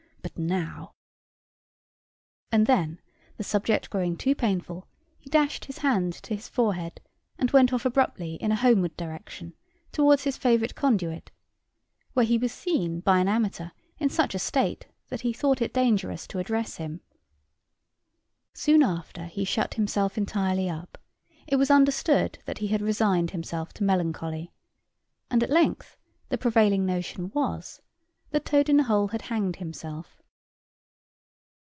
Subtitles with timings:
[0.23, 0.93] But now"
[2.51, 2.99] and then,
[3.37, 4.87] the subject growing too painful,
[5.19, 7.01] he dashed his hand to his forehead,
[7.39, 9.55] and went off abruptly in a homeward direction
[9.91, 11.31] towards his favorite conduit,
[12.13, 15.73] where he was seen by an amateur in such a state that he thought it
[15.73, 17.01] dangerous to address him.
[18.53, 20.99] Soon after he shut himself entirely up;
[21.47, 24.53] it was understood that he had resigned himself to melancholy;
[25.31, 25.97] and at length
[26.29, 27.81] the prevailing notion was,
[28.31, 30.17] that Toad in the hole had hanged himself.